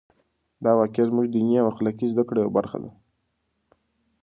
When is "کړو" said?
2.27-2.39